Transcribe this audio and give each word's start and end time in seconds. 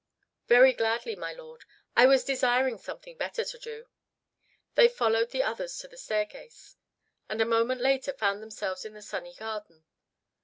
"Very 0.47 0.73
gladly, 0.73 1.15
my 1.15 1.31
lord. 1.31 1.63
I 1.95 2.07
was 2.07 2.23
desiring 2.23 2.79
something 2.79 3.17
better 3.17 3.43
to 3.45 3.59
do." 3.59 3.85
They 4.73 4.87
followed 4.87 5.29
the 5.29 5.43
others 5.43 5.77
to 5.77 5.87
the 5.87 5.95
staircase, 5.95 6.75
and 7.29 7.39
a 7.39 7.45
moment 7.45 7.81
later 7.81 8.13
found 8.13 8.41
themselves 8.41 8.83
in 8.83 8.93
the 8.95 9.03
sunny 9.03 9.35
garden. 9.35 9.85